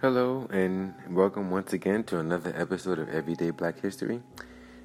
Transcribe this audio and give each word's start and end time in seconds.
Hello, 0.00 0.46
and 0.52 0.94
welcome 1.10 1.50
once 1.50 1.72
again 1.72 2.04
to 2.04 2.20
another 2.20 2.54
episode 2.56 3.00
of 3.00 3.08
Everyday 3.08 3.50
Black 3.50 3.80
History. 3.80 4.22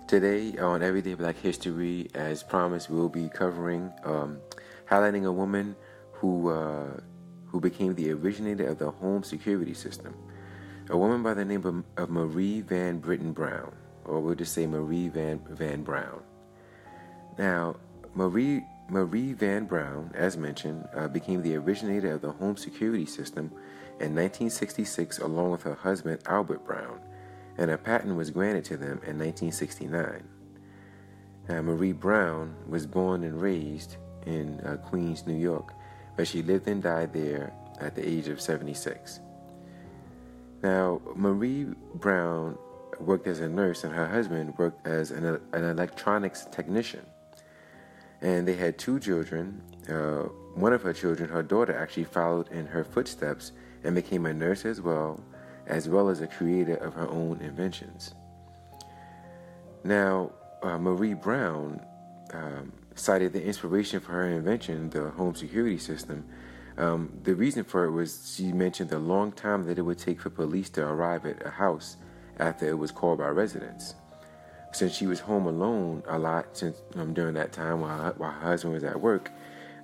Today, 0.08 0.58
on 0.58 0.82
Everyday 0.82 1.14
Black 1.14 1.38
History, 1.38 2.08
as 2.16 2.42
promised, 2.42 2.90
we'll 2.90 3.10
be 3.10 3.30
covering, 3.30 3.94
um, 4.06 4.40
highlighting 4.90 5.26
a 5.26 5.32
woman 5.32 5.76
who 6.14 6.50
uh, 6.50 7.00
who 7.46 7.60
became 7.60 7.94
the 7.94 8.10
originator 8.10 8.66
of 8.66 8.80
the 8.80 8.90
home 8.90 9.22
security 9.22 9.76
system. 9.76 10.16
A 10.90 10.98
woman 10.98 11.22
by 11.22 11.36
the 11.36 11.46
name 11.46 11.64
of, 11.64 11.84
of 12.02 12.10
Marie 12.10 12.62
Van 12.62 12.98
Brittan 12.98 13.34
Brown, 13.34 13.72
or 14.06 14.20
we'll 14.20 14.34
just 14.34 14.54
say 14.54 14.66
Marie 14.66 15.10
Van 15.10 15.40
Van 15.48 15.84
Brown. 15.84 16.24
Now, 17.38 17.76
Marie 18.16 18.66
Marie 18.94 19.34
Van 19.34 19.66
Brown, 19.66 20.12
as 20.14 20.38
mentioned, 20.38 20.88
uh, 20.96 21.08
became 21.08 21.42
the 21.42 21.56
originator 21.56 22.14
of 22.14 22.22
the 22.22 22.32
home 22.32 22.56
security 22.56 23.08
system 23.08 23.46
in 24.00 24.14
1966 24.14 25.18
along 25.18 25.50
with 25.50 25.64
her 25.64 25.74
husband 25.74 26.20
Albert 26.28 26.64
Brown, 26.64 27.00
and 27.58 27.72
a 27.72 27.78
patent 27.78 28.16
was 28.16 28.30
granted 28.30 28.64
to 28.66 28.78
them 28.78 29.02
in 29.08 29.18
1969. 29.18 30.24
Now, 31.50 31.62
Marie 31.64 31.92
Brown 31.92 32.56
was 32.70 32.86
born 32.86 33.24
and 33.24 33.42
raised 33.42 33.98
in 34.28 34.60
uh, 34.60 34.78
Queens, 34.78 35.26
New 35.26 35.40
York, 35.40 35.74
but 36.16 36.28
she 36.28 36.44
lived 36.44 36.68
and 36.68 36.84
died 36.84 37.14
there 37.14 37.52
at 37.80 37.96
the 37.96 38.08
age 38.08 38.28
of 38.28 38.40
76. 38.40 39.20
Now, 40.62 41.02
Marie 41.16 41.66
Brown 41.96 42.60
worked 43.00 43.26
as 43.26 43.40
a 43.40 43.50
nurse, 43.50 43.86
and 43.86 43.94
her 43.94 44.08
husband 44.08 44.54
worked 44.60 44.86
as 44.86 45.10
an, 45.10 45.42
an 45.52 45.64
electronics 45.64 46.46
technician. 46.52 47.02
And 48.24 48.48
they 48.48 48.56
had 48.56 48.80
two 48.80 49.00
children. 49.00 49.62
Uh, 49.88 50.30
one 50.56 50.74
of 50.74 50.82
her 50.82 50.94
children, 50.94 51.30
her 51.30 51.44
daughter, 51.44 51.78
actually 51.78 52.06
followed 52.06 52.50
in 52.52 52.66
her 52.66 52.84
footsteps 52.84 53.52
and 53.84 53.94
became 53.94 54.26
a 54.26 54.34
nurse 54.34 54.66
as 54.66 54.82
well, 54.82 55.22
as 55.68 55.90
well 55.90 56.10
as 56.10 56.22
a 56.22 56.28
creator 56.28 56.76
of 56.76 56.94
her 56.94 57.08
own 57.08 57.42
inventions. 57.42 58.16
Now, 59.84 60.32
uh, 60.62 60.78
Marie 60.78 61.14
Brown 61.14 61.82
um, 62.34 62.72
cited 62.96 63.34
the 63.34 63.44
inspiration 63.44 64.00
for 64.00 64.14
her 64.14 64.30
invention, 64.30 64.90
the 64.90 65.10
home 65.10 65.36
security 65.36 65.78
system. 65.78 66.26
Um, 66.78 67.20
the 67.24 67.36
reason 67.36 67.64
for 67.64 67.84
it 67.86 67.92
was 67.92 68.34
she 68.36 68.52
mentioned 68.52 68.90
the 68.90 69.00
long 69.00 69.32
time 69.32 69.66
that 69.66 69.78
it 69.78 69.82
would 69.82 70.00
take 70.00 70.22
for 70.22 70.30
police 70.30 70.70
to 70.72 70.86
arrive 70.86 71.26
at 71.26 71.46
a 71.46 71.50
house 71.50 71.98
after 72.40 72.68
it 72.68 72.78
was 72.78 72.92
called 72.92 73.20
by 73.20 73.28
residents. 73.28 73.96
Since 74.74 74.96
she 74.96 75.06
was 75.06 75.20
home 75.20 75.46
alone 75.46 76.02
a 76.08 76.18
lot 76.18 76.58
since 76.58 76.82
um, 76.96 77.14
during 77.14 77.36
that 77.36 77.52
time 77.52 77.82
while, 77.82 78.12
while 78.18 78.32
her 78.32 78.50
husband 78.50 78.74
was 78.74 78.84
at 78.84 79.00
work, 79.00 79.32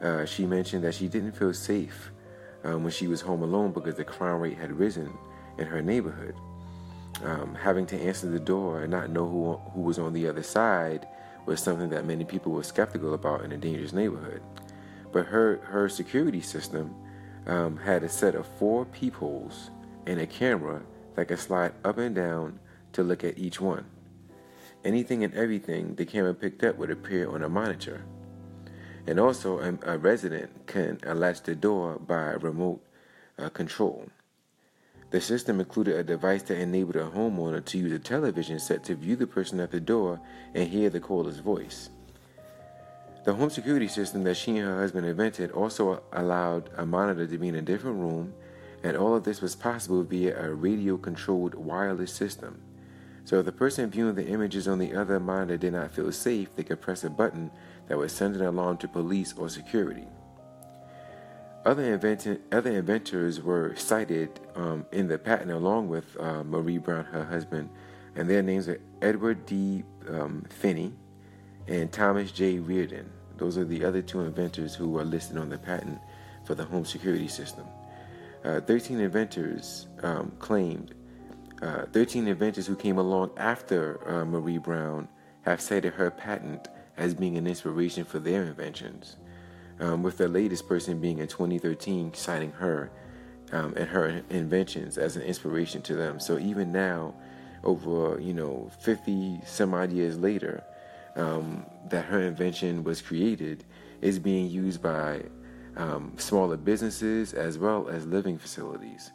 uh, 0.01 0.25
she 0.25 0.47
mentioned 0.47 0.83
that 0.83 0.95
she 0.95 1.07
didn't 1.07 1.33
feel 1.33 1.53
safe 1.53 2.11
um, 2.63 2.83
when 2.83 2.91
she 2.91 3.07
was 3.07 3.21
home 3.21 3.43
alone 3.43 3.71
because 3.71 3.95
the 3.95 4.03
crime 4.03 4.39
rate 4.39 4.57
had 4.57 4.71
risen 4.71 5.15
in 5.59 5.67
her 5.67 5.83
neighborhood. 5.83 6.33
Um, 7.23 7.53
having 7.53 7.85
to 7.87 8.01
answer 8.01 8.27
the 8.31 8.39
door 8.39 8.81
and 8.81 8.91
not 8.91 9.11
know 9.11 9.27
who, 9.29 9.53
who 9.73 9.81
was 9.81 9.99
on 9.99 10.13
the 10.13 10.27
other 10.27 10.41
side 10.41 11.07
was 11.45 11.61
something 11.61 11.89
that 11.89 12.05
many 12.05 12.23
people 12.23 12.51
were 12.51 12.63
skeptical 12.63 13.13
about 13.13 13.43
in 13.43 13.51
a 13.51 13.57
dangerous 13.57 13.93
neighborhood. 13.93 14.41
But 15.11 15.27
her, 15.27 15.57
her 15.65 15.87
security 15.87 16.41
system 16.41 16.95
um, 17.45 17.77
had 17.77 18.03
a 18.03 18.09
set 18.09 18.33
of 18.33 18.47
four 18.57 18.85
peepholes 18.85 19.69
and 20.07 20.19
a 20.19 20.25
camera 20.25 20.81
that 21.15 21.27
could 21.27 21.39
slide 21.39 21.73
up 21.83 21.99
and 21.99 22.15
down 22.15 22.59
to 22.93 23.03
look 23.03 23.23
at 23.23 23.37
each 23.37 23.61
one. 23.61 23.85
Anything 24.85 25.23
and 25.23 25.33
everything 25.33 25.95
the 25.95 26.05
camera 26.05 26.33
picked 26.33 26.63
up 26.63 26.77
would 26.77 26.89
appear 26.89 27.29
on 27.29 27.43
a 27.43 27.49
monitor. 27.49 28.05
And 29.05 29.19
also, 29.19 29.59
a, 29.59 29.93
a 29.93 29.97
resident 29.97 30.67
can 30.67 30.99
latch 31.05 31.43
the 31.43 31.55
door 31.55 31.99
by 31.99 32.33
remote 32.33 32.81
uh, 33.37 33.49
control. 33.49 34.07
The 35.11 35.19
system 35.19 35.59
included 35.59 35.95
a 35.95 36.03
device 36.03 36.43
that 36.43 36.59
enabled 36.59 36.95
a 36.95 37.09
homeowner 37.09 37.65
to 37.65 37.77
use 37.77 37.91
a 37.91 37.99
television 37.99 38.59
set 38.59 38.83
to 38.85 38.95
view 38.95 39.15
the 39.15 39.25
person 39.25 39.59
at 39.59 39.71
the 39.71 39.79
door 39.79 40.21
and 40.53 40.69
hear 40.69 40.89
the 40.89 40.99
caller's 40.99 41.39
voice. 41.39 41.89
The 43.25 43.33
home 43.33 43.49
security 43.49 43.87
system 43.87 44.23
that 44.23 44.37
she 44.37 44.57
and 44.57 44.67
her 44.67 44.79
husband 44.79 45.07
invented 45.07 45.51
also 45.51 46.03
allowed 46.13 46.69
a 46.77 46.85
monitor 46.85 47.27
to 47.27 47.37
be 47.37 47.47
in 47.47 47.55
a 47.55 47.61
different 47.61 47.99
room, 47.99 48.33
and 48.83 48.95
all 48.95 49.15
of 49.15 49.23
this 49.23 49.41
was 49.41 49.55
possible 49.55 50.03
via 50.03 50.39
a 50.39 50.53
radio 50.53 50.95
controlled 50.95 51.55
wireless 51.55 52.13
system. 52.13 52.61
So 53.29 53.37
if 53.37 53.45
the 53.45 53.51
person 53.51 53.91
viewing 53.91 54.15
the 54.15 54.25
images 54.25 54.67
on 54.67 54.79
the 54.79 54.95
other 54.95 55.19
monitor 55.19 55.55
did 55.55 55.73
not 55.73 55.91
feel 55.91 56.11
safe, 56.11 56.55
they 56.55 56.63
could 56.63 56.81
press 56.81 57.03
a 57.03 57.11
button 57.11 57.51
that 57.87 57.95
would 57.95 58.09
send 58.09 58.35
an 58.35 58.43
alarm 58.43 58.77
to 58.77 58.87
police 58.87 59.35
or 59.37 59.49
security. 59.49 60.07
Other, 61.63 61.93
invent- 61.93 62.41
other 62.51 62.71
inventors 62.71 63.39
were 63.39 63.75
cited 63.75 64.39
um, 64.55 64.83
in 64.91 65.07
the 65.07 65.19
patent 65.19 65.51
along 65.51 65.89
with 65.89 66.19
uh, 66.19 66.43
Marie 66.43 66.79
Brown, 66.79 67.05
her 67.05 67.23
husband, 67.23 67.69
and 68.15 68.27
their 68.27 68.41
names 68.41 68.67
are 68.67 68.81
Edward 68.99 69.45
D. 69.45 69.83
Um, 70.07 70.43
Finney 70.49 70.91
and 71.67 71.91
Thomas 71.91 72.31
J. 72.31 72.57
Reardon. 72.57 73.11
Those 73.37 73.59
are 73.59 73.63
the 73.63 73.85
other 73.85 74.01
two 74.01 74.21
inventors 74.21 74.73
who 74.73 74.97
are 74.97 75.05
listed 75.05 75.37
on 75.37 75.49
the 75.49 75.59
patent 75.59 75.99
for 76.45 76.55
the 76.55 76.65
home 76.65 76.83
security 76.83 77.27
system. 77.27 77.67
Uh, 78.43 78.59
13 78.61 78.99
inventors 78.99 79.85
um, 80.01 80.31
claimed, 80.39 80.95
uh, 81.61 81.85
13 81.91 82.27
inventors 82.27 82.67
who 82.67 82.75
came 82.75 82.97
along 82.97 83.31
after 83.37 83.99
uh, 84.07 84.25
Marie 84.25 84.57
Brown 84.57 85.07
have 85.41 85.59
cited 85.59 85.93
her 85.93 86.09
patent 86.09 86.67
as 86.97 87.13
being 87.13 87.37
an 87.37 87.47
inspiration 87.47 88.03
for 88.03 88.19
their 88.19 88.43
inventions, 88.43 89.17
um, 89.79 90.03
with 90.03 90.17
the 90.17 90.27
latest 90.27 90.67
person 90.67 90.99
being 90.99 91.19
in 91.19 91.27
2013 91.27 92.13
citing 92.13 92.51
her 92.51 92.91
um, 93.51 93.73
and 93.75 93.89
her 93.89 94.21
inventions 94.29 94.97
as 94.97 95.15
an 95.15 95.23
inspiration 95.23 95.81
to 95.81 95.95
them. 95.95 96.19
So 96.19 96.37
even 96.37 96.71
now, 96.71 97.13
over 97.63 98.19
you 98.21 98.33
know 98.33 98.71
50 98.81 99.41
some 99.45 99.73
odd 99.73 99.91
years 99.91 100.17
later, 100.17 100.63
um, 101.15 101.65
that 101.89 102.05
her 102.05 102.21
invention 102.21 102.83
was 102.83 103.01
created 103.01 103.65
is 104.01 104.19
being 104.19 104.49
used 104.49 104.81
by 104.81 105.23
um, 105.75 106.13
smaller 106.17 106.57
businesses 106.57 107.33
as 107.33 107.57
well 107.57 107.87
as 107.89 108.05
living 108.05 108.37
facilities. 108.37 109.11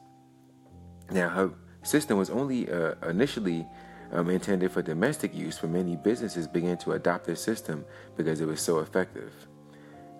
Now, 1.11 1.29
her 1.29 1.53
system 1.85 2.19
was 2.19 2.31
only 2.31 2.71
uh, 2.71 2.95
initially 3.09 3.67
um, 4.13 4.31
intended 4.31 4.73
for 4.73 4.83
domestic 4.83 5.35
use, 5.35 5.59
but 5.59 5.71
many 5.71 5.97
businesses 5.97 6.47
began 6.47 6.77
to 6.79 6.93
adopt 6.93 7.27
this 7.27 7.41
system 7.41 7.85
because 8.17 8.41
it 8.41 8.47
was 8.47 8.61
so 8.61 8.81
effective. 8.81 9.33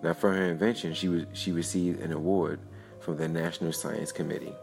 Now, 0.03 0.13
for 0.13 0.33
her 0.33 0.45
invention, 0.45 0.93
she, 0.93 1.07
was, 1.07 1.25
she 1.33 1.51
received 1.51 2.01
an 2.01 2.11
award 2.11 2.59
from 2.99 3.17
the 3.17 3.27
National 3.27 3.71
Science 3.71 4.11
Committee. 4.11 4.53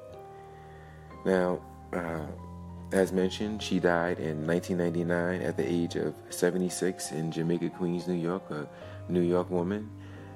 Now, 1.25 1.61
uh, 1.93 2.27
as 2.93 3.13
mentioned, 3.13 3.63
she 3.63 3.79
died 3.81 4.19
in 4.19 4.47
1999 4.47 5.41
at 5.41 5.57
the 5.57 5.67
age 5.67 5.97
of 5.97 6.15
76 6.31 7.13
in 7.13 7.33
Jamaica, 7.33 7.71
Queens, 7.71 8.07
New 8.07 8.15
York, 8.15 8.51
a 8.51 8.69
New 9.09 9.23
York 9.23 9.51
woman. 9.51 9.89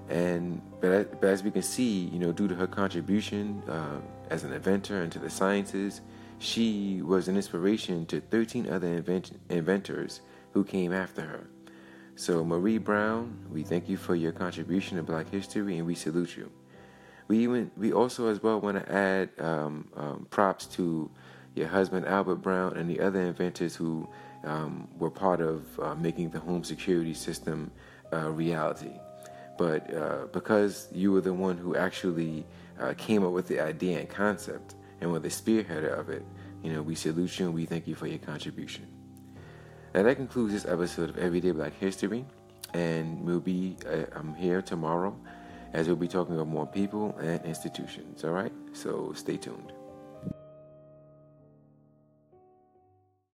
And 0.08 0.62
but, 0.80 1.20
but 1.20 1.28
as 1.28 1.42
we 1.42 1.50
can 1.50 1.62
see, 1.62 2.04
you 2.06 2.18
know, 2.18 2.32
due 2.32 2.48
to 2.48 2.54
her 2.54 2.66
contribution 2.66 3.62
uh, 3.68 4.00
as 4.30 4.44
an 4.44 4.52
inventor 4.52 5.02
into 5.02 5.18
the 5.18 5.28
sciences, 5.28 6.00
she 6.38 7.02
was 7.02 7.28
an 7.28 7.36
inspiration 7.36 8.06
to 8.06 8.20
13 8.20 8.68
other 8.68 8.88
invent- 8.88 9.40
inventors 9.48 10.20
who 10.52 10.64
came 10.64 10.92
after 10.92 11.22
her. 11.22 11.46
So, 12.14 12.44
Marie 12.44 12.78
Brown, 12.78 13.36
we 13.50 13.62
thank 13.62 13.88
you 13.88 13.96
for 13.96 14.14
your 14.14 14.32
contribution 14.32 14.96
to 14.96 15.02
Black 15.02 15.28
history 15.30 15.78
and 15.78 15.86
we 15.86 15.94
salute 15.94 16.36
you. 16.36 16.50
We 17.28 17.38
even 17.38 17.70
we 17.76 17.92
also 17.92 18.28
as 18.28 18.42
well 18.42 18.60
want 18.60 18.78
to 18.78 18.92
add 18.92 19.30
um, 19.38 19.88
um, 19.96 20.26
props 20.30 20.66
to 20.76 21.10
your 21.54 21.66
husband 21.66 22.06
Albert 22.06 22.36
Brown 22.36 22.76
and 22.76 22.88
the 22.88 23.00
other 23.00 23.20
inventors 23.20 23.74
who 23.74 24.08
um, 24.44 24.88
were 24.98 25.10
part 25.10 25.40
of 25.40 25.64
uh, 25.80 25.94
making 25.96 26.30
the 26.30 26.38
home 26.38 26.62
security 26.62 27.14
system 27.14 27.70
uh, 28.12 28.30
reality. 28.30 28.92
But 29.58 29.92
uh, 29.92 30.26
because 30.32 30.88
you 30.92 31.12
were 31.12 31.20
the 31.20 31.32
one 31.32 31.56
who 31.56 31.74
actually 31.76 32.46
uh, 32.78 32.94
came 32.96 33.24
up 33.24 33.32
with 33.32 33.48
the 33.48 33.58
idea 33.60 33.98
and 33.98 34.08
concept, 34.08 34.74
and 35.00 35.12
were 35.12 35.18
the 35.18 35.28
spearheader 35.28 35.98
of 35.98 36.08
it, 36.08 36.24
you 36.62 36.72
know, 36.72 36.82
we 36.82 36.94
salute 36.94 37.38
you 37.38 37.46
and 37.46 37.54
we 37.54 37.66
thank 37.66 37.86
you 37.86 37.94
for 37.94 38.06
your 38.06 38.18
contribution. 38.18 38.86
Now 39.94 40.02
that 40.02 40.16
concludes 40.16 40.52
this 40.52 40.66
episode 40.66 41.10
of 41.10 41.18
Everyday 41.18 41.52
Black 41.52 41.74
History, 41.78 42.24
and 42.74 43.24
we'll 43.24 43.40
be 43.40 43.76
uh, 43.86 44.04
I'm 44.14 44.34
here 44.34 44.60
tomorrow 44.60 45.16
as 45.72 45.86
we'll 45.86 45.96
be 45.96 46.08
talking 46.08 46.34
about 46.34 46.48
more 46.48 46.66
people 46.66 47.16
and 47.18 47.42
institutions. 47.44 48.24
All 48.24 48.32
right, 48.32 48.52
so 48.72 49.12
stay 49.14 49.36
tuned. 49.36 49.72